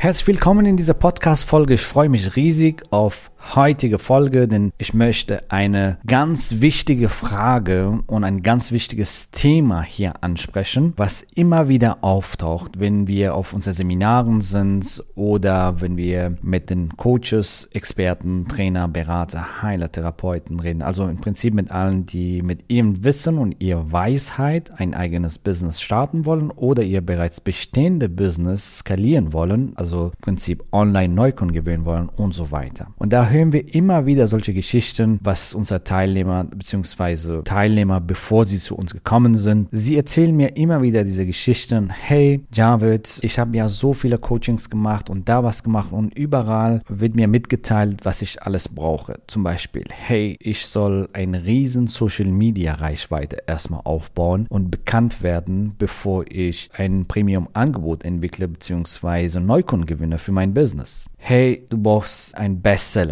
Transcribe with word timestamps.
Herzlich 0.00 0.28
willkommen 0.28 0.64
in 0.64 0.76
dieser 0.76 0.94
Podcast-Folge. 0.94 1.74
Ich 1.74 1.80
freue 1.80 2.08
mich 2.08 2.36
riesig 2.36 2.84
auf 2.90 3.32
heutige 3.54 3.98
Folge, 3.98 4.48
denn 4.48 4.72
ich 4.78 4.94
möchte 4.94 5.50
eine 5.50 5.98
ganz 6.06 6.60
wichtige 6.60 7.08
Frage 7.08 8.00
und 8.06 8.24
ein 8.24 8.42
ganz 8.42 8.72
wichtiges 8.72 9.30
Thema 9.30 9.82
hier 9.82 10.22
ansprechen, 10.22 10.92
was 10.96 11.24
immer 11.34 11.68
wieder 11.68 11.98
auftaucht, 12.02 12.78
wenn 12.78 13.06
wir 13.06 13.34
auf 13.34 13.52
unseren 13.52 13.74
Seminaren 13.74 14.40
sind 14.40 15.02
oder 15.14 15.80
wenn 15.80 15.96
wir 15.96 16.36
mit 16.42 16.70
den 16.70 16.96
Coaches, 16.96 17.68
Experten, 17.72 18.46
Trainer, 18.48 18.88
Berater, 18.88 19.62
Heiler, 19.62 19.90
Therapeuten 19.90 20.60
reden. 20.60 20.82
Also 20.82 21.06
im 21.06 21.18
Prinzip 21.18 21.54
mit 21.54 21.70
allen, 21.70 22.06
die 22.06 22.42
mit 22.42 22.64
ihrem 22.68 23.04
Wissen 23.04 23.38
und 23.38 23.60
ihrer 23.60 23.90
Weisheit 23.90 24.72
ein 24.78 24.94
eigenes 24.94 25.38
Business 25.38 25.80
starten 25.80 26.24
wollen 26.26 26.50
oder 26.50 26.82
ihr 26.82 27.00
bereits 27.00 27.40
bestehende 27.40 28.08
Business 28.08 28.78
skalieren 28.78 29.32
wollen, 29.32 29.72
also 29.76 30.06
im 30.06 30.20
Prinzip 30.20 30.64
online 30.72 31.14
Neukunden 31.14 31.54
gewinnen 31.54 31.84
wollen 31.84 32.08
und 32.08 32.34
so 32.34 32.50
weiter. 32.50 32.88
Und 32.96 33.12
da 33.12 33.28
wir 33.52 33.74
immer 33.74 34.06
wieder 34.06 34.26
solche 34.26 34.52
Geschichten, 34.52 35.20
was 35.22 35.54
unsere 35.54 35.84
Teilnehmer 35.84 36.44
bzw. 36.44 37.42
Teilnehmer, 37.42 38.00
bevor 38.00 38.46
sie 38.46 38.58
zu 38.58 38.74
uns 38.74 38.92
gekommen 38.92 39.36
sind, 39.36 39.68
sie 39.70 39.96
erzählen 39.96 40.36
mir 40.36 40.56
immer 40.56 40.82
wieder 40.82 41.04
diese 41.04 41.24
Geschichten. 41.24 41.90
Hey, 41.90 42.40
Javid, 42.52 43.20
ich 43.22 43.38
habe 43.38 43.56
ja 43.56 43.68
so 43.68 43.94
viele 43.94 44.18
Coachings 44.18 44.70
gemacht 44.70 45.08
und 45.08 45.28
da 45.28 45.44
was 45.44 45.62
gemacht 45.62 45.92
und 45.92 46.16
überall 46.18 46.82
wird 46.88 47.14
mir 47.14 47.28
mitgeteilt, 47.28 48.04
was 48.04 48.22
ich 48.22 48.42
alles 48.42 48.68
brauche. 48.68 49.20
Zum 49.28 49.44
Beispiel, 49.44 49.84
hey, 49.88 50.36
ich 50.40 50.66
soll 50.66 51.08
eine 51.12 51.44
riesen 51.44 51.86
Social 51.86 52.30
Media 52.30 52.74
Reichweite 52.74 53.44
erstmal 53.46 53.82
aufbauen 53.84 54.46
und 54.48 54.70
bekannt 54.70 55.22
werden, 55.22 55.74
bevor 55.78 56.24
ich 56.28 56.70
ein 56.74 57.06
Premium 57.06 57.48
Angebot 57.52 58.04
entwickle 58.04 58.48
bzw. 58.48 59.38
Neukunden 59.38 59.86
gewinne 59.86 60.18
für 60.18 60.32
mein 60.32 60.54
Business 60.54 61.06
hey, 61.18 61.66
du 61.68 61.76
brauchst 61.76 62.34
ein 62.36 62.62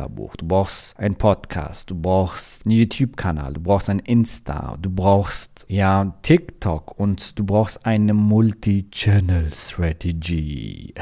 Bestsellerbuch, 0.07 0.37
du 0.37 0.47
brauchst 0.47 0.97
einen 0.99 1.17
Podcast, 1.17 1.91
du 1.91 1.95
brauchst 1.95 2.65
einen 2.65 2.73
YouTube-Kanal, 2.73 3.53
du 3.55 3.61
brauchst 3.61 3.91
ein 3.91 3.99
Insta, 3.99 4.79
du 4.81 4.89
brauchst 4.91 5.67
ja 5.69 6.15
TikTok 6.23 6.99
und 6.99 7.39
du 7.39 7.45
brauchst 7.45 7.85
eine 7.85 8.15
Multi-Channel-Strategy. 8.15 10.95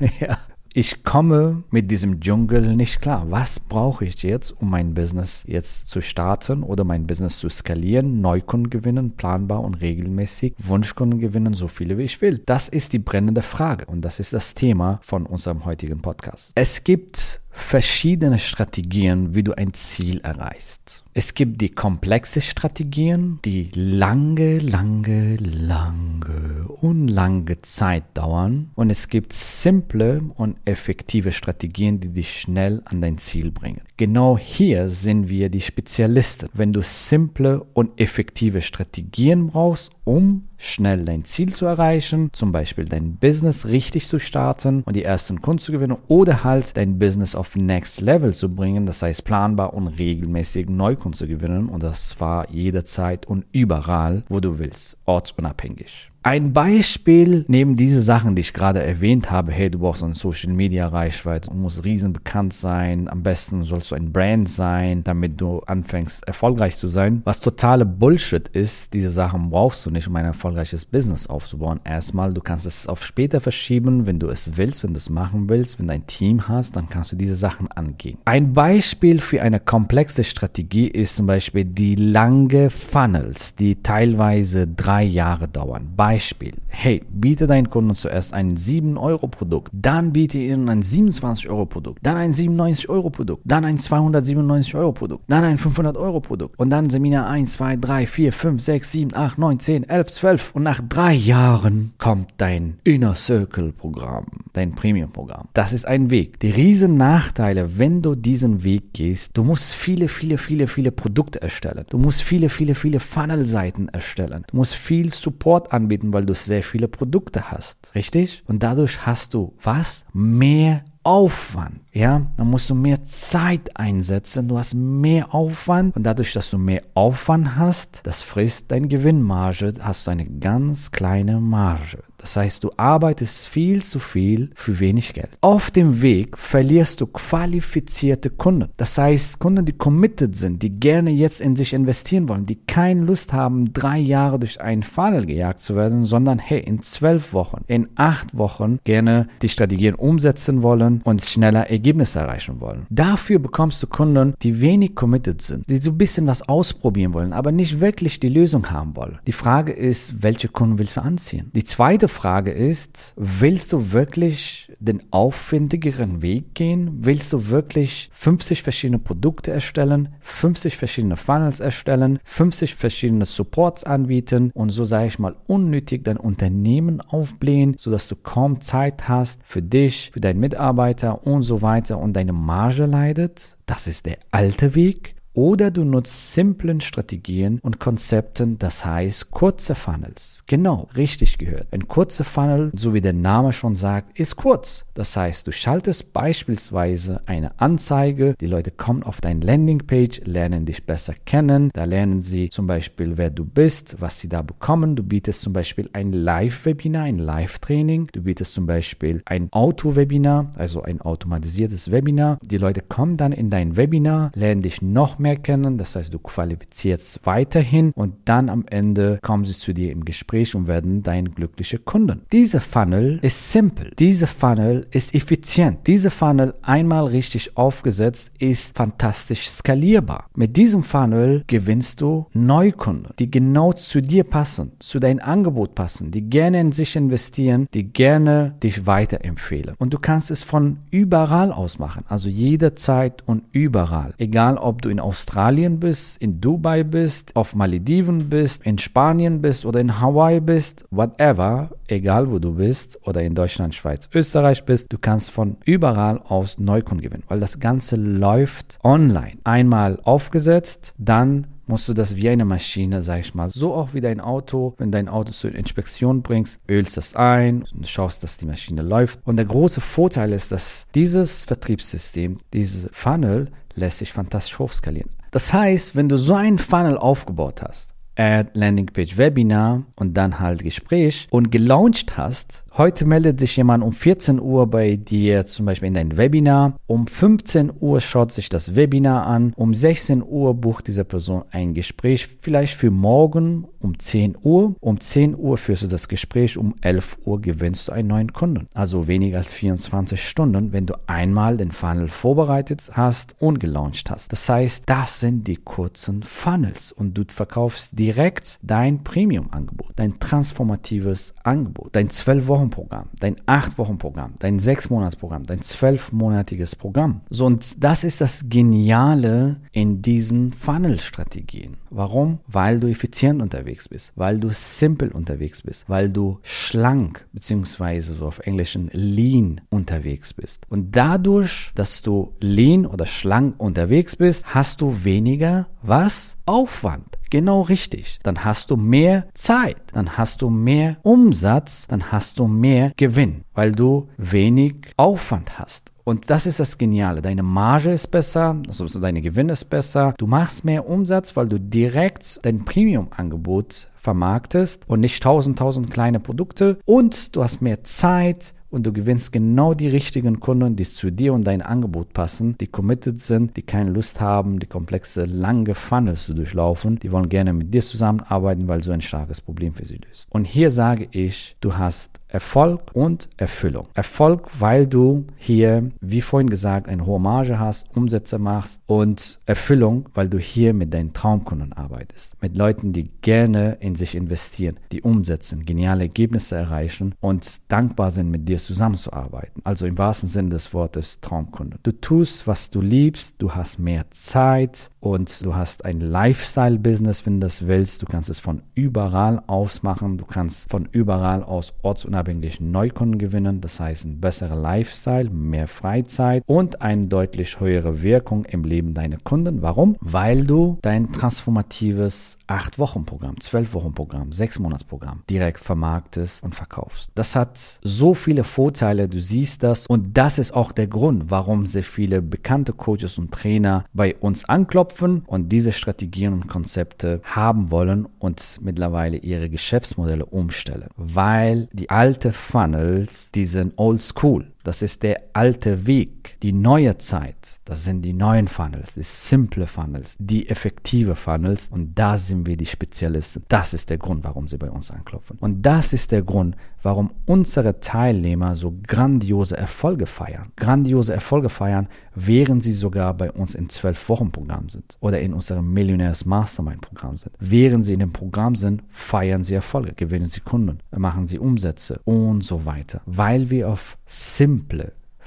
ja, 0.20 0.36
ich 0.78 1.02
komme 1.02 1.64
mit 1.72 1.90
diesem 1.90 2.20
Dschungel 2.20 2.76
nicht 2.76 3.00
klar. 3.00 3.26
Was 3.30 3.58
brauche 3.58 4.04
ich 4.04 4.22
jetzt, 4.22 4.52
um 4.52 4.70
mein 4.70 4.94
Business 4.94 5.42
jetzt 5.48 5.88
zu 5.88 6.00
starten 6.00 6.62
oder 6.62 6.84
mein 6.84 7.04
Business 7.04 7.40
zu 7.40 7.48
skalieren, 7.48 8.20
Neukunden 8.20 8.70
gewinnen, 8.70 9.10
planbar 9.16 9.64
und 9.64 9.74
regelmäßig, 9.74 10.54
Wunschkunden 10.56 11.18
gewinnen, 11.18 11.54
so 11.54 11.66
viele 11.66 11.98
wie 11.98 12.04
ich 12.04 12.20
will? 12.20 12.44
Das 12.46 12.68
ist 12.68 12.92
die 12.92 13.00
brennende 13.00 13.42
Frage 13.42 13.86
und 13.86 14.02
das 14.02 14.20
ist 14.20 14.32
das 14.32 14.54
Thema 14.54 15.00
von 15.02 15.26
unserem 15.26 15.64
heutigen 15.64 16.00
Podcast. 16.00 16.52
Es 16.54 16.84
gibt 16.84 17.40
verschiedene 17.50 18.38
Strategien, 18.38 19.34
wie 19.34 19.42
du 19.42 19.54
ein 19.58 19.74
Ziel 19.74 20.20
erreichst. 20.20 21.02
Es 21.18 21.34
gibt 21.34 21.60
die 21.60 21.70
komplexe 21.70 22.40
Strategien, 22.40 23.40
die 23.44 23.70
lange, 23.74 24.60
lange, 24.60 25.34
lange 25.34 26.68
und 26.80 27.08
lange 27.08 27.58
Zeit 27.62 28.04
dauern. 28.14 28.70
Und 28.76 28.90
es 28.90 29.08
gibt 29.08 29.32
simple 29.32 30.22
und 30.36 30.58
effektive 30.64 31.32
Strategien, 31.32 31.98
die 31.98 32.10
dich 32.10 32.40
schnell 32.40 32.82
an 32.84 33.00
dein 33.00 33.18
Ziel 33.18 33.50
bringen. 33.50 33.80
Genau 33.96 34.38
hier 34.38 34.88
sind 34.90 35.28
wir 35.28 35.48
die 35.48 35.60
Spezialisten. 35.60 36.50
Wenn 36.52 36.72
du 36.72 36.82
simple 36.82 37.64
und 37.74 38.00
effektive 38.00 38.62
Strategien 38.62 39.48
brauchst, 39.48 39.90
um 40.08 40.44
schnell 40.56 41.04
dein 41.04 41.26
Ziel 41.26 41.52
zu 41.52 41.66
erreichen, 41.66 42.30
zum 42.32 42.50
Beispiel 42.50 42.86
dein 42.86 43.16
Business 43.16 43.66
richtig 43.66 44.08
zu 44.08 44.18
starten 44.18 44.82
und 44.86 44.96
die 44.96 45.04
ersten 45.04 45.42
Kunden 45.42 45.58
zu 45.58 45.70
gewinnen 45.70 45.98
oder 46.06 46.44
halt 46.44 46.78
dein 46.78 46.98
Business 46.98 47.34
auf 47.34 47.54
Next 47.56 48.00
Level 48.00 48.32
zu 48.32 48.48
bringen, 48.54 48.86
das 48.86 49.02
heißt 49.02 49.26
planbar 49.26 49.74
und 49.74 49.86
regelmäßig 49.86 50.70
Neukunden 50.70 51.12
zu 51.12 51.28
gewinnen 51.28 51.68
und 51.68 51.82
das 51.82 52.08
zwar 52.08 52.50
jederzeit 52.50 53.26
und 53.26 53.44
überall, 53.52 54.24
wo 54.30 54.40
du 54.40 54.58
willst, 54.58 54.96
ortsunabhängig. 55.04 56.08
Ein 56.24 56.52
Beispiel 56.52 57.44
neben 57.46 57.76
diese 57.76 58.02
Sachen, 58.02 58.34
die 58.34 58.40
ich 58.40 58.52
gerade 58.52 58.82
erwähnt 58.82 59.30
habe, 59.30 59.52
hey, 59.52 59.70
du 59.70 59.78
brauchst 59.78 60.02
eine 60.02 60.16
Social 60.16 60.52
Media 60.52 60.88
Reichweite, 60.88 61.48
du 61.48 61.56
musst 61.56 61.84
riesen 61.84 62.12
bekannt 62.12 62.52
sein, 62.52 63.08
am 63.08 63.22
besten 63.22 63.62
sollst 63.62 63.92
du 63.92 63.94
ein 63.94 64.12
Brand 64.12 64.48
sein, 64.48 65.04
damit 65.04 65.40
du 65.40 65.60
anfängst 65.60 66.26
erfolgreich 66.26 66.76
zu 66.76 66.88
sein. 66.88 67.22
Was 67.24 67.40
totale 67.40 67.86
Bullshit 67.86 68.48
ist, 68.48 68.92
diese 68.94 69.10
Sachen 69.10 69.50
brauchst 69.50 69.86
du 69.86 69.90
nicht, 69.90 70.08
um 70.08 70.16
ein 70.16 70.24
erfolgreiches 70.24 70.86
Business 70.86 71.28
aufzubauen. 71.28 71.80
Erstmal, 71.84 72.34
du 72.34 72.40
kannst 72.40 72.66
es 72.66 72.88
auf 72.88 73.04
später 73.04 73.40
verschieben, 73.40 74.06
wenn 74.06 74.18
du 74.18 74.28
es 74.28 74.56
willst, 74.56 74.82
wenn 74.82 74.94
du 74.94 74.98
es 74.98 75.10
machen 75.10 75.48
willst, 75.48 75.78
wenn 75.78 75.86
du 75.86 75.94
ein 75.94 76.06
Team 76.08 76.48
hast, 76.48 76.74
dann 76.74 76.88
kannst 76.88 77.12
du 77.12 77.16
diese 77.16 77.36
Sachen 77.36 77.70
angehen. 77.70 78.18
Ein 78.24 78.52
Beispiel 78.52 79.20
für 79.20 79.40
eine 79.40 79.60
komplexe 79.60 80.24
Strategie 80.24 80.88
ist 80.88 81.14
zum 81.14 81.26
Beispiel 81.26 81.64
die 81.64 81.94
lange 81.94 82.70
Funnels, 82.70 83.54
die 83.54 83.76
teilweise 83.82 84.66
drei 84.66 85.04
Jahre 85.04 85.46
dauern. 85.46 85.92
Beispiel 85.96 86.07
Beispiel, 86.08 86.54
hey, 86.68 87.02
biete 87.10 87.46
deinen 87.46 87.68
Kunden 87.68 87.94
zuerst 87.94 88.32
ein 88.32 88.56
7-Euro-Produkt, 88.56 89.70
dann 89.74 90.14
biete 90.14 90.38
ihnen 90.38 90.70
ein 90.70 90.82
27-Euro-Produkt, 90.82 91.98
dann 92.02 92.16
ein 92.16 92.32
97-Euro-Produkt, 92.32 93.42
dann 93.44 93.66
ein 93.66 93.76
297-Euro-Produkt, 93.76 95.24
dann 95.28 95.44
ein 95.44 95.58
500-Euro-Produkt 95.58 96.58
und 96.58 96.70
dann 96.70 96.88
Seminar 96.88 97.28
1, 97.28 97.52
2, 97.52 97.76
3, 97.76 98.06
4, 98.06 98.32
5, 98.32 98.62
6, 98.62 98.92
7, 98.92 99.14
8, 99.14 99.36
9, 99.36 99.60
10, 99.60 99.86
11, 99.86 100.12
12 100.12 100.54
und 100.54 100.62
nach 100.62 100.80
drei 100.80 101.12
Jahren 101.12 101.92
kommt 101.98 102.30
dein 102.38 102.78
Inner 102.84 103.14
Circle-Programm, 103.14 104.28
dein 104.54 104.74
Premium-Programm. 104.74 105.48
Das 105.52 105.74
ist 105.74 105.86
ein 105.86 106.08
Weg. 106.08 106.40
Die 106.40 106.48
riesen 106.48 106.96
Nachteile, 106.96 107.78
wenn 107.78 108.00
du 108.00 108.14
diesen 108.14 108.64
Weg 108.64 108.94
gehst, 108.94 109.32
du 109.36 109.44
musst 109.44 109.74
viele, 109.74 110.08
viele, 110.08 110.38
viele, 110.38 110.68
viele 110.68 110.90
Produkte 110.90 111.42
erstellen. 111.42 111.84
Du 111.90 111.98
musst 111.98 112.22
viele, 112.22 112.48
viele, 112.48 112.74
viele 112.74 112.98
Funnel-Seiten 112.98 113.90
erstellen. 113.90 114.46
Du 114.50 114.56
musst 114.56 114.74
viel 114.74 115.12
Support 115.12 115.70
anbieten 115.70 115.97
anbieten, 115.98 116.12
weil 116.12 116.24
du 116.24 116.34
sehr 116.34 116.62
viele 116.62 116.88
Produkte 116.88 117.50
hast, 117.50 117.94
richtig? 117.94 118.42
Und 118.46 118.62
dadurch 118.62 119.06
hast 119.06 119.34
du 119.34 119.54
was? 119.62 120.04
Mehr 120.12 120.84
Aufwand. 121.04 121.80
Ja, 121.92 122.26
dann 122.36 122.50
musst 122.50 122.68
du 122.68 122.74
mehr 122.74 123.04
Zeit 123.06 123.76
einsetzen, 123.76 124.46
du 124.48 124.58
hast 124.58 124.74
mehr 124.74 125.34
Aufwand 125.34 125.96
und 125.96 126.02
dadurch, 126.02 126.34
dass 126.34 126.50
du 126.50 126.58
mehr 126.58 126.82
Aufwand 126.94 127.56
hast, 127.56 128.00
das 128.02 128.20
frisst 128.22 128.70
deine 128.70 128.88
Gewinnmarge, 128.88 129.72
hast 129.80 130.06
du 130.06 130.10
eine 130.10 130.26
ganz 130.26 130.90
kleine 130.90 131.40
Marge. 131.40 132.02
Das 132.18 132.36
heißt, 132.36 132.64
du 132.64 132.70
arbeitest 132.76 133.48
viel 133.48 133.82
zu 133.82 134.00
viel 134.00 134.50
für 134.54 134.80
wenig 134.80 135.14
Geld. 135.14 135.30
Auf 135.40 135.70
dem 135.70 136.02
Weg 136.02 136.36
verlierst 136.36 137.00
du 137.00 137.06
qualifizierte 137.06 138.28
Kunden. 138.28 138.68
Das 138.76 138.98
heißt, 138.98 139.38
Kunden, 139.38 139.64
die 139.64 139.72
committed 139.72 140.36
sind, 140.36 140.62
die 140.62 140.70
gerne 140.70 141.10
jetzt 141.10 141.40
in 141.40 141.56
sich 141.56 141.72
investieren 141.72 142.28
wollen, 142.28 142.44
die 142.44 142.56
keine 142.56 143.04
Lust 143.04 143.32
haben, 143.32 143.72
drei 143.72 143.98
Jahre 143.98 144.38
durch 144.38 144.60
einen 144.60 144.82
Funnel 144.82 145.26
gejagt 145.26 145.60
zu 145.60 145.76
werden, 145.76 146.04
sondern 146.04 146.38
hey, 146.38 146.60
in 146.60 146.82
zwölf 146.82 147.32
Wochen, 147.32 147.62
in 147.68 147.88
acht 147.94 148.36
Wochen 148.36 148.78
gerne 148.84 149.28
die 149.42 149.48
Strategien 149.48 149.94
umsetzen 149.94 150.62
wollen 150.62 151.00
und 151.04 151.22
schneller 151.22 151.70
Ergebnisse 151.70 152.18
erreichen 152.18 152.60
wollen. 152.60 152.86
Dafür 152.90 153.38
bekommst 153.38 153.82
du 153.82 153.86
Kunden, 153.86 154.34
die 154.42 154.60
wenig 154.60 154.96
committed 154.96 155.40
sind, 155.40 155.68
die 155.68 155.78
so 155.78 155.92
ein 155.92 155.98
bisschen 155.98 156.26
was 156.26 156.48
ausprobieren 156.48 157.14
wollen, 157.14 157.32
aber 157.32 157.52
nicht 157.52 157.80
wirklich 157.80 158.18
die 158.18 158.28
Lösung 158.28 158.70
haben 158.70 158.96
wollen. 158.96 159.18
Die 159.26 159.32
Frage 159.32 159.72
ist, 159.72 160.22
welche 160.22 160.48
Kunden 160.48 160.78
willst 160.78 160.96
du 160.96 161.02
anziehen? 161.02 161.50
Die 161.54 161.64
zweite 161.64 162.07
Frage 162.08 162.50
ist, 162.50 163.14
willst 163.16 163.72
du 163.72 163.92
wirklich 163.92 164.72
den 164.80 165.02
aufwendigeren 165.10 166.22
Weg 166.22 166.54
gehen? 166.54 166.90
Willst 167.00 167.32
du 167.32 167.48
wirklich 167.48 168.10
50 168.12 168.62
verschiedene 168.62 168.98
Produkte 168.98 169.50
erstellen, 169.50 170.08
50 170.22 170.76
verschiedene 170.76 171.16
Funnels 171.16 171.60
erstellen, 171.60 172.18
50 172.24 172.74
verschiedene 172.74 173.24
Supports 173.24 173.84
anbieten 173.84 174.50
und 174.54 174.70
so 174.70 174.84
sage 174.84 175.06
ich 175.06 175.18
mal 175.18 175.36
unnötig 175.46 176.04
dein 176.04 176.16
Unternehmen 176.16 177.00
aufblähen, 177.00 177.76
sodass 177.78 178.08
du 178.08 178.16
kaum 178.16 178.60
Zeit 178.60 179.08
hast 179.08 179.40
für 179.44 179.62
dich, 179.62 180.10
für 180.12 180.20
deinen 180.20 180.40
Mitarbeiter 180.40 181.26
und 181.26 181.42
so 181.42 181.62
weiter 181.62 181.98
und 181.98 182.14
deine 182.14 182.32
Marge 182.32 182.86
leidet? 182.86 183.56
Das 183.66 183.86
ist 183.86 184.06
der 184.06 184.18
alte 184.30 184.74
Weg. 184.74 185.17
Oder 185.38 185.70
du 185.70 185.84
nutzt 185.84 186.32
simplen 186.34 186.80
Strategien 186.80 187.60
und 187.62 187.78
Konzepten, 187.78 188.58
das 188.58 188.84
heißt 188.84 189.30
kurze 189.30 189.76
Funnels. 189.76 190.42
Genau, 190.48 190.88
richtig 190.96 191.38
gehört. 191.38 191.68
Ein 191.70 191.86
kurzer 191.86 192.24
Funnel, 192.24 192.72
so 192.74 192.92
wie 192.92 193.00
der 193.00 193.12
Name 193.12 193.52
schon 193.52 193.76
sagt, 193.76 194.18
ist 194.18 194.34
kurz. 194.34 194.84
Das 194.94 195.16
heißt, 195.16 195.46
du 195.46 195.52
schaltest 195.52 196.12
beispielsweise 196.12 197.20
eine 197.26 197.60
Anzeige, 197.60 198.34
die 198.40 198.46
Leute 198.46 198.72
kommen 198.72 199.04
auf 199.04 199.20
deine 199.20 199.46
Landingpage, 199.46 200.22
lernen 200.24 200.64
dich 200.64 200.86
besser 200.86 201.14
kennen, 201.24 201.70
da 201.72 201.84
lernen 201.84 202.20
sie 202.20 202.50
zum 202.50 202.66
Beispiel, 202.66 203.16
wer 203.16 203.30
du 203.30 203.44
bist, 203.44 204.00
was 204.00 204.18
sie 204.18 204.28
da 204.28 204.42
bekommen. 204.42 204.96
Du 204.96 205.04
bietest 205.04 205.42
zum 205.42 205.52
Beispiel 205.52 205.88
ein 205.92 206.10
Live-Webinar, 206.10 207.04
ein 207.04 207.18
Live-Training. 207.18 208.08
Du 208.10 208.22
bietest 208.22 208.54
zum 208.54 208.66
Beispiel 208.66 209.22
ein 209.24 209.52
Auto-Webinar, 209.52 210.50
also 210.56 210.82
ein 210.82 211.00
automatisiertes 211.00 211.92
Webinar. 211.92 212.40
Die 212.44 212.58
Leute 212.58 212.80
kommen 212.80 213.16
dann 213.16 213.30
in 213.30 213.50
dein 213.50 213.76
Webinar, 213.76 214.32
lernen 214.34 214.62
dich 214.62 214.82
noch 214.82 215.20
mehr 215.20 215.27
mehr 215.28 215.36
kennen. 215.36 215.76
Das 215.76 215.94
heißt, 215.94 216.12
du 216.12 216.18
qualifizierst 216.18 217.20
weiterhin 217.24 217.92
und 217.94 218.14
dann 218.24 218.48
am 218.48 218.64
Ende 218.66 219.18
kommen 219.22 219.44
sie 219.44 219.56
zu 219.56 219.74
dir 219.74 219.92
im 219.92 220.04
Gespräch 220.04 220.54
und 220.54 220.66
werden 220.66 221.02
dein 221.02 221.34
glückliche 221.34 221.78
Kunden. 221.78 222.22
Dieser 222.32 222.60
Funnel 222.60 223.18
ist 223.22 223.52
simpel. 223.52 223.92
Dieser 223.98 224.26
Funnel 224.26 224.86
ist 224.90 225.14
effizient. 225.14 225.86
Dieser 225.86 226.10
Funnel 226.10 226.54
einmal 226.62 227.06
richtig 227.06 227.56
aufgesetzt 227.56 228.30
ist 228.38 228.76
fantastisch 228.76 229.50
skalierbar. 229.50 230.28
Mit 230.34 230.56
diesem 230.56 230.82
Funnel 230.82 231.42
gewinnst 231.46 232.00
du 232.00 232.26
Neukunden, 232.32 233.12
die 233.18 233.30
genau 233.30 233.72
zu 233.72 234.00
dir 234.00 234.24
passen, 234.24 234.72
zu 234.78 234.98
deinem 234.98 235.20
Angebot 235.20 235.74
passen, 235.74 236.10
die 236.10 236.22
gerne 236.22 236.60
in 236.60 236.72
sich 236.72 236.96
investieren, 236.96 237.68
die 237.74 237.92
gerne 237.92 238.54
dich 238.62 238.86
weiterempfehlen. 238.86 239.74
Und 239.78 239.92
du 239.92 239.98
kannst 239.98 240.30
es 240.30 240.42
von 240.42 240.78
überall 240.90 241.52
aus 241.52 241.78
machen, 241.78 242.04
also 242.08 242.28
jederzeit 242.28 243.22
und 243.26 243.44
überall. 243.52 244.14
Egal, 244.18 244.56
ob 244.56 244.82
du 244.82 244.88
in 244.88 245.00
Australien 245.00 245.17
Australien 245.18 245.80
bist, 245.80 246.22
in 246.22 246.40
Dubai 246.40 246.84
bist, 246.84 247.34
auf 247.34 247.56
Malediven 247.56 248.28
bist, 248.28 248.64
in 248.64 248.78
Spanien 248.78 249.42
bist 249.42 249.66
oder 249.66 249.80
in 249.80 250.00
Hawaii 250.00 250.40
bist, 250.40 250.84
whatever, 250.92 251.70
egal 251.88 252.30
wo 252.30 252.38
du 252.38 252.54
bist 252.54 253.00
oder 253.02 253.20
in 253.22 253.34
Deutschland, 253.34 253.74
Schweiz, 253.74 254.08
Österreich 254.14 254.64
bist, 254.64 254.92
du 254.92 254.96
kannst 254.96 255.32
von 255.32 255.56
überall 255.64 256.20
aus 256.20 256.58
Neukunden 256.58 257.02
gewinnen, 257.02 257.24
weil 257.26 257.40
das 257.40 257.58
Ganze 257.58 257.96
läuft 257.96 258.78
online. 258.84 259.38
Einmal 259.42 259.98
aufgesetzt, 260.04 260.94
dann 260.98 261.48
musst 261.66 261.88
du 261.88 261.94
das 261.94 262.16
wie 262.16 262.28
eine 262.28 262.44
Maschine, 262.44 263.02
sag 263.02 263.20
ich 263.20 263.34
mal, 263.34 263.50
so 263.50 263.74
auch 263.74 263.94
wie 263.94 264.00
dein 264.00 264.20
Auto, 264.20 264.74
wenn 264.78 264.90
dein 264.90 265.08
Auto 265.08 265.32
zur 265.32 265.54
Inspektion 265.54 266.22
bringst, 266.22 266.60
ölst 266.68 266.96
das 266.96 267.14
ein 267.14 267.64
und 267.74 267.86
schaust, 267.86 268.22
dass 268.22 268.38
die 268.38 268.46
Maschine 268.46 268.82
läuft. 268.82 269.20
Und 269.24 269.36
der 269.36 269.44
große 269.44 269.80
Vorteil 269.80 270.32
ist, 270.32 270.50
dass 270.50 270.86
dieses 270.94 271.44
Vertriebssystem, 271.44 272.38
dieses 272.52 272.88
Funnel 272.92 273.50
lässt 273.78 273.98
sich 273.98 274.12
fantastisch 274.12 274.58
hochskalieren. 274.58 275.10
Das 275.30 275.52
heißt, 275.52 275.96
wenn 275.96 276.08
du 276.08 276.16
so 276.16 276.34
einen 276.34 276.58
Funnel 276.58 276.98
aufgebaut 276.98 277.62
hast, 277.62 277.94
Ad, 278.16 278.50
Landingpage, 278.54 279.16
Webinar 279.16 279.84
und 279.94 280.14
dann 280.14 280.40
halt 280.40 280.62
Gespräch 280.62 281.28
und 281.30 281.52
gelauncht 281.52 282.16
hast, 282.16 282.64
Heute 282.78 283.06
meldet 283.06 283.40
sich 283.40 283.56
jemand 283.56 283.82
um 283.82 283.90
14 283.90 284.40
Uhr 284.40 284.68
bei 284.68 284.94
dir 284.94 285.46
zum 285.46 285.66
Beispiel 285.66 285.88
in 285.88 285.94
dein 285.94 286.16
Webinar. 286.16 286.74
Um 286.86 287.08
15 287.08 287.72
Uhr 287.80 288.00
schaut 288.00 288.30
sich 288.30 288.50
das 288.50 288.76
Webinar 288.76 289.26
an. 289.26 289.52
Um 289.56 289.74
16 289.74 290.22
Uhr 290.22 290.54
bucht 290.54 290.86
diese 290.86 291.04
Person 291.04 291.42
ein 291.50 291.74
Gespräch, 291.74 292.28
vielleicht 292.40 292.74
für 292.74 292.92
morgen 292.92 293.66
um 293.80 293.98
10 293.98 294.36
Uhr. 294.40 294.76
Um 294.78 295.00
10 295.00 295.36
Uhr 295.36 295.58
führst 295.58 295.82
du 295.82 295.86
das 295.88 296.06
Gespräch, 296.06 296.56
um 296.56 296.76
11 296.80 297.18
Uhr 297.24 297.40
gewinnst 297.40 297.88
du 297.88 297.92
einen 297.92 298.06
neuen 298.06 298.32
Kunden. 298.32 298.68
Also 298.74 299.08
weniger 299.08 299.38
als 299.38 299.52
24 299.52 300.22
Stunden, 300.22 300.72
wenn 300.72 300.86
du 300.86 300.94
einmal 301.08 301.56
den 301.56 301.72
Funnel 301.72 302.06
vorbereitet 302.06 302.90
hast 302.92 303.34
und 303.40 303.58
gelauncht 303.58 304.08
hast. 304.08 304.30
Das 304.30 304.48
heißt, 304.48 304.84
das 304.86 305.18
sind 305.18 305.48
die 305.48 305.56
kurzen 305.56 306.22
Funnels 306.22 306.92
und 306.92 307.14
du 307.14 307.24
verkaufst 307.26 307.98
direkt 307.98 308.60
dein 308.62 309.02
Premium-Angebot, 309.02 309.94
dein 309.96 310.20
transformatives 310.20 311.34
Angebot, 311.42 311.88
dein 311.96 312.10
12 312.10 312.46
Wochen 312.46 312.67
Wochen-Programm, 312.68 313.08
dein 313.18 313.36
8-Wochen-Programm, 313.46 314.34
dein 314.38 314.58
6-Monats-Programm, 314.58 315.46
dein 315.46 315.60
12-monatiges 315.60 316.76
Programm. 316.76 317.22
So, 317.30 317.46
und 317.46 317.82
das 317.82 318.04
ist 318.04 318.20
das 318.20 318.44
Geniale 318.48 319.60
in 319.72 320.02
diesen 320.02 320.52
Funnel-Strategien. 320.52 321.76
Warum? 321.90 322.40
Weil 322.46 322.80
du 322.80 322.88
effizient 322.88 323.40
unterwegs 323.40 323.88
bist, 323.88 324.12
weil 324.16 324.38
du 324.38 324.50
simpel 324.50 325.10
unterwegs 325.10 325.62
bist, 325.62 325.88
weil 325.88 326.10
du 326.10 326.38
schlank, 326.42 327.26
beziehungsweise 327.32 328.12
so 328.14 328.26
auf 328.26 328.40
Englischen 328.40 328.90
lean 328.92 329.60
unterwegs 329.70 330.34
bist. 330.34 330.64
Und 330.68 330.94
dadurch, 330.94 331.72
dass 331.74 332.02
du 332.02 332.34
lean 332.40 332.84
oder 332.86 333.06
schlank 333.06 333.54
unterwegs 333.58 334.16
bist, 334.16 334.54
hast 334.54 334.80
du 334.80 335.04
weniger 335.04 335.68
was? 335.82 336.36
Aufwand. 336.44 337.17
Genau 337.30 337.62
richtig. 337.62 338.20
Dann 338.22 338.44
hast 338.44 338.70
du 338.70 338.76
mehr 338.76 339.26
Zeit, 339.34 339.76
dann 339.92 340.16
hast 340.16 340.42
du 340.42 340.50
mehr 340.50 340.96
Umsatz, 341.02 341.86
dann 341.88 342.10
hast 342.10 342.38
du 342.38 342.46
mehr 342.46 342.92
Gewinn, 342.96 343.44
weil 343.54 343.72
du 343.72 344.08
wenig 344.16 344.74
Aufwand 344.96 345.58
hast. 345.58 345.92
Und 346.08 346.30
das 346.30 346.46
ist 346.46 346.58
das 346.58 346.78
Geniale. 346.78 347.20
Deine 347.20 347.42
Marge 347.42 347.90
ist 347.90 348.06
besser, 348.06 348.56
also 348.66 348.98
deine 348.98 349.20
Gewinn 349.20 349.50
ist 349.50 349.66
besser. 349.66 350.14
Du 350.16 350.26
machst 350.26 350.64
mehr 350.64 350.88
Umsatz, 350.88 351.36
weil 351.36 351.50
du 351.50 351.60
direkt 351.60 352.40
dein 352.44 352.64
Premium-Angebot 352.64 353.90
vermarktest 353.94 354.84
und 354.88 355.00
nicht 355.00 355.22
tausend, 355.22 355.58
tausend 355.58 355.90
kleine 355.90 356.18
Produkte. 356.18 356.78
Und 356.86 357.36
du 357.36 357.42
hast 357.42 357.60
mehr 357.60 357.84
Zeit, 357.84 358.54
und 358.70 358.86
du 358.86 358.92
gewinnst 358.92 359.32
genau 359.32 359.74
die 359.74 359.88
richtigen 359.88 360.40
Kunden, 360.40 360.76
die 360.76 360.84
zu 360.84 361.10
dir 361.10 361.32
und 361.32 361.44
dein 361.44 361.62
Angebot 361.62 362.12
passen, 362.12 362.56
die 362.58 362.66
committed 362.66 363.20
sind, 363.20 363.56
die 363.56 363.62
keine 363.62 363.90
Lust 363.90 364.20
haben, 364.20 364.58
die 364.58 364.66
komplexe, 364.66 365.24
lange 365.24 365.74
Funnels 365.74 366.24
zu 366.24 366.34
durchlaufen. 366.34 366.98
Die 366.98 367.10
wollen 367.10 367.28
gerne 367.28 367.52
mit 367.52 367.72
dir 367.72 367.82
zusammenarbeiten, 367.82 368.68
weil 368.68 368.82
so 368.82 368.92
ein 368.92 369.00
starkes 369.00 369.40
Problem 369.40 369.74
für 369.74 369.86
sie 369.86 369.96
löst. 369.96 370.26
Und 370.30 370.44
hier 370.44 370.70
sage 370.70 371.08
ich, 371.10 371.56
du 371.60 371.76
hast 371.76 372.20
Erfolg 372.28 372.90
und 372.92 373.28
Erfüllung. 373.38 373.88
Erfolg, 373.94 374.48
weil 374.58 374.86
du 374.86 375.26
hier, 375.36 375.90
wie 376.00 376.20
vorhin 376.20 376.50
gesagt, 376.50 376.88
eine 376.88 377.06
hohe 377.06 377.18
Marge 377.18 377.58
hast, 377.58 377.86
Umsätze 377.96 378.38
machst 378.38 378.80
und 378.86 379.40
Erfüllung, 379.46 380.08
weil 380.14 380.28
du 380.28 380.38
hier 380.38 380.74
mit 380.74 380.92
deinen 380.92 381.14
Traumkunden 381.14 381.72
arbeitest. 381.72 382.40
Mit 382.42 382.56
Leuten, 382.56 382.92
die 382.92 383.10
gerne 383.22 383.78
in 383.80 383.94
sich 383.94 384.14
investieren, 384.14 384.78
die 384.92 385.02
umsetzen, 385.02 385.64
geniale 385.64 386.02
Ergebnisse 386.04 386.56
erreichen 386.56 387.14
und 387.20 387.62
dankbar 387.72 388.10
sind, 388.10 388.30
mit 388.30 388.48
dir 388.48 388.58
zusammenzuarbeiten. 388.58 389.62
Also 389.64 389.86
im 389.86 389.96
wahrsten 389.96 390.28
Sinne 390.28 390.50
des 390.50 390.74
Wortes 390.74 391.20
Traumkunde. 391.20 391.78
Du 391.82 391.92
tust, 391.92 392.46
was 392.46 392.68
du 392.70 392.80
liebst, 392.80 393.36
du 393.38 393.54
hast 393.54 393.78
mehr 393.78 394.10
Zeit 394.10 394.90
und 395.00 395.44
du 395.44 395.54
hast 395.54 395.84
ein 395.84 396.00
Lifestyle-Business, 396.00 397.24
wenn 397.24 397.40
du 397.40 397.46
das 397.46 397.66
willst. 397.66 398.02
Du 398.02 398.06
kannst 398.06 398.28
es 398.28 398.38
von 398.38 398.62
überall 398.74 399.42
aus 399.46 399.82
machen. 399.82 400.18
Du 400.18 400.26
kannst 400.26 400.70
von 400.70 400.88
überall 400.92 401.42
aus 401.42 401.72
ortsunabhängig 401.82 402.17
unabhängig 402.18 402.60
Neukunden 402.60 403.18
gewinnen, 403.18 403.60
das 403.60 403.78
heißt 403.78 404.04
ein 404.04 404.20
besserer 404.20 404.56
Lifestyle, 404.56 405.30
mehr 405.30 405.68
Freizeit 405.68 406.42
und 406.46 406.82
eine 406.82 407.06
deutlich 407.06 407.60
höhere 407.60 408.02
Wirkung 408.02 408.44
im 408.44 408.64
Leben 408.64 408.92
deiner 408.92 409.18
Kunden. 409.18 409.62
Warum? 409.62 409.96
Weil 410.00 410.44
du 410.44 410.78
dein 410.82 411.12
transformatives 411.12 412.36
8-Wochen-Programm, 412.48 413.36
12-Wochen-Programm, 413.36 414.30
6-Monats-Programm 414.30 415.22
direkt 415.30 415.60
vermarktest 415.60 416.42
und 416.42 416.56
verkaufst. 416.56 417.10
Das 417.14 417.36
hat 417.36 417.78
so 417.82 418.14
viele 418.14 418.42
Vorteile, 418.42 419.08
du 419.08 419.20
siehst 419.20 419.62
das 419.62 419.86
und 419.86 420.16
das 420.16 420.40
ist 420.40 420.52
auch 420.52 420.72
der 420.72 420.88
Grund, 420.88 421.30
warum 421.30 421.66
sehr 421.66 421.84
viele 421.84 422.20
bekannte 422.20 422.72
Coaches 422.72 423.18
und 423.18 423.30
Trainer 423.30 423.84
bei 423.92 424.16
uns 424.16 424.44
anklopfen 424.48 425.22
und 425.26 425.52
diese 425.52 425.72
Strategien 425.72 426.32
und 426.32 426.48
Konzepte 426.48 427.20
haben 427.22 427.70
wollen 427.70 428.08
und 428.18 428.58
mittlerweile 428.60 429.18
ihre 429.18 429.50
Geschäftsmodelle 429.50 430.26
umstellen, 430.26 430.88
weil 430.96 431.68
die 431.72 431.90
all 431.90 432.07
alte 432.08 432.32
Funnels, 432.32 433.30
die 433.32 433.44
sind 433.44 433.74
old 433.76 434.02
school. 434.02 434.46
Das 434.64 434.82
ist 434.82 435.02
der 435.02 435.22
alte 435.32 435.86
Weg. 435.86 436.36
Die 436.42 436.52
neue 436.52 436.98
Zeit, 436.98 437.58
das 437.64 437.84
sind 437.84 438.02
die 438.02 438.12
neuen 438.12 438.48
Funnels, 438.48 438.94
die 438.94 439.02
simple 439.02 439.66
Funnels, 439.66 440.16
die 440.18 440.48
effektive 440.48 441.14
Funnels. 441.14 441.68
Und 441.68 441.98
da 441.98 442.18
sind 442.18 442.46
wir 442.46 442.56
die 442.56 442.66
Spezialisten. 442.66 443.44
Das 443.48 443.72
ist 443.72 443.88
der 443.88 443.98
Grund, 443.98 444.24
warum 444.24 444.48
sie 444.48 444.58
bei 444.58 444.70
uns 444.70 444.90
anklopfen. 444.90 445.38
Und 445.40 445.62
das 445.62 445.92
ist 445.92 446.12
der 446.12 446.22
Grund, 446.22 446.56
warum 446.82 447.12
unsere 447.24 447.80
Teilnehmer 447.80 448.56
so 448.56 448.74
grandiose 448.86 449.56
Erfolge 449.56 450.06
feiern. 450.06 450.52
Grandiose 450.56 451.14
Erfolge 451.14 451.48
feiern, 451.48 451.88
während 452.14 452.62
sie 452.62 452.72
sogar 452.72 453.14
bei 453.14 453.30
uns 453.32 453.54
in 453.54 453.68
zwölf 453.68 454.08
Wochen 454.08 454.30
Programm 454.32 454.68
sind 454.68 454.96
oder 455.00 455.20
in 455.20 455.32
unserem 455.32 455.72
Millionärs 455.72 456.24
Mastermind 456.24 456.80
Programm 456.80 457.16
sind. 457.16 457.34
Während 457.38 457.86
sie 457.86 457.94
in 457.94 458.00
dem 458.00 458.12
Programm 458.12 458.54
sind, 458.54 458.82
feiern 458.90 459.44
sie 459.44 459.54
Erfolge, 459.54 459.94
gewinnen 459.94 460.28
sie 460.28 460.40
Kunden, 460.40 460.78
machen 460.94 461.26
sie 461.26 461.38
Umsätze 461.38 462.00
und 462.04 462.44
so 462.44 462.64
weiter, 462.66 463.00
weil 463.06 463.50
wir 463.50 463.70
auf 463.70 463.96
simple 464.06 464.47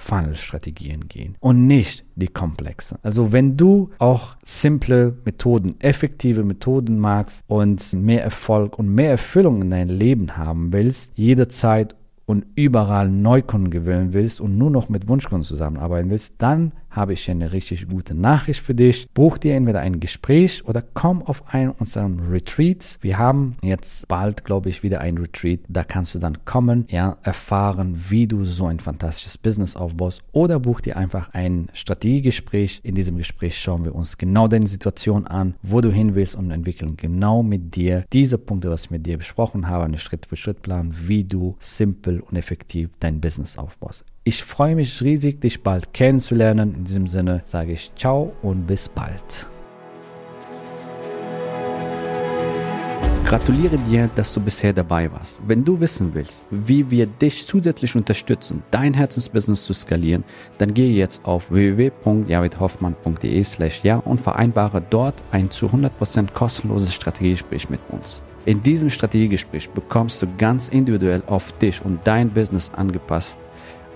Funnel-Strategien 0.02 1.08
gehen 1.08 1.36
und 1.40 1.68
nicht 1.68 2.04
die 2.16 2.28
komplexen. 2.28 2.98
Also 3.04 3.32
wenn 3.32 3.56
du 3.56 3.92
auch 4.00 4.36
simple 4.44 5.16
Methoden, 5.26 5.80
effektive 5.80 6.44
Methoden 6.44 7.00
magst 7.00 7.44
und 7.48 7.94
mehr 7.94 8.24
Erfolg 8.24 8.80
und 8.80 8.94
mehr 8.94 9.12
Erfüllung 9.12 9.62
in 9.62 9.70
dein 9.70 9.90
Leben 9.90 10.38
haben 10.38 10.74
willst, 10.74 11.12
jederzeit 11.16 11.96
und 12.26 12.46
überall 12.56 13.10
Neukunden 13.10 13.72
gewinnen 13.72 14.14
willst 14.14 14.42
und 14.42 14.58
nur 14.58 14.72
noch 14.72 14.90
mit 14.90 15.08
Wunschkunden 15.08 15.46
zusammenarbeiten 15.46 16.10
willst, 16.10 16.36
dann 16.38 16.72
habe 16.92 17.14
ich 17.14 17.30
eine 17.32 17.52
richtig 17.52 17.90
gute 17.90 18.14
Nachricht 18.14 18.62
für 18.62 18.76
dich. 18.76 19.10
Buch 19.14 19.38
dir 19.38 19.56
entweder 19.56 19.80
ein 19.80 20.00
Gespräch 20.00 20.64
oder 20.66 20.84
komm 20.94 21.22
auf 21.24 21.44
einen 21.54 21.72
unserer 21.72 22.10
Retreats. 22.30 23.00
Wir 23.02 23.18
haben 23.18 23.56
jetzt 23.62 24.08
bald, 24.08 24.46
glaube 24.46 24.70
ich, 24.70 24.84
wieder 24.84 25.02
ein 25.02 25.18
Retreat. 25.18 25.62
Da 25.68 25.84
kannst 25.84 26.14
du 26.14 26.20
dann 26.20 26.46
kommen, 26.46 26.86
ja, 26.90 27.18
erfahren, 27.24 28.06
wie 28.10 28.28
du 28.28 28.44
so 28.44 28.66
ein 28.66 28.80
fantastisches 28.80 29.38
Business 29.38 29.76
aufbaust 29.76 30.22
oder 30.32 30.60
buch 30.60 30.82
dir 30.82 30.98
einfach 30.98 31.34
ein 31.34 31.70
Strategiegespräch. 31.74 32.82
In 32.84 32.96
diesem 32.96 33.18
Gespräch 33.18 33.58
schauen 33.58 33.86
wir 33.86 33.96
uns 33.96 34.18
genau 34.18 34.48
deine 34.48 34.68
Situation 34.68 35.28
an, 35.28 35.56
wo 35.62 35.82
du 35.82 35.92
hin 35.92 36.16
willst 36.16 36.36
und 36.36 36.52
entwickeln 36.52 36.98
genau 36.98 37.44
mit 37.44 37.76
dir 37.76 38.06
diese 38.12 38.38
Punkte, 38.38 38.70
was 38.70 38.86
ich 38.86 38.92
mit 38.92 39.06
dir 39.06 39.18
besprochen 39.18 39.68
habe, 39.68 39.86
einen 39.86 39.98
Schritt-für-Schritt-Plan, 39.98 40.94
wie 41.08 41.24
du 41.24 41.56
simpel 41.60 42.20
und 42.20 42.36
effektiv 42.36 42.90
dein 43.00 43.22
Business 43.22 43.58
aufbaust. 43.58 44.06
Ich 44.24 44.44
freue 44.44 44.76
mich 44.76 45.02
riesig, 45.02 45.42
dich 45.42 45.64
bald 45.64 45.96
kennenzulernen. 45.96 46.76
In 46.76 46.84
diesem 46.84 47.08
Sinne 47.08 47.42
sage 47.46 47.72
ich 47.72 47.92
ciao 47.96 48.32
und 48.44 48.68
bis 48.68 48.88
bald. 48.88 49.48
Gratuliere 53.26 53.80
dir, 53.80 54.12
dass 54.14 54.32
du 54.32 54.40
bisher 54.40 54.74
dabei 54.74 55.12
warst. 55.12 55.42
Wenn 55.48 55.66
du 55.66 55.80
wissen 55.80 56.14
willst, 56.14 56.46
wie 56.52 56.92
wir 56.92 57.08
dich 57.08 57.48
zusätzlich 57.48 57.96
unterstützen, 57.96 58.62
dein 58.70 58.94
Herzensbusiness 58.94 59.66
zu 59.66 59.74
skalieren, 59.74 60.24
dann 60.60 60.76
gehe 60.76 60.94
jetzt 60.94 61.26
auf 61.26 61.50
www.javidhoffmann.de 61.50 63.44
slash 63.44 63.84
ja 63.84 63.98
und 63.98 64.22
vereinbare 64.22 64.84
dort 64.88 65.16
ein 65.32 65.50
zu 65.50 65.66
100% 65.66 66.32
kostenloses 66.34 66.94
Strategiegespräch 66.94 67.72
mit 67.72 67.80
uns. 67.90 68.22
In 68.46 68.62
diesem 68.62 68.92
Strategiegespräch 68.92 69.72
bekommst 69.72 70.22
du 70.22 70.28
ganz 70.38 70.70
individuell 70.70 71.24
auf 71.26 71.52
dich 71.58 71.84
und 71.84 72.02
dein 72.04 72.30
Business 72.30 72.70
angepasst 72.76 73.40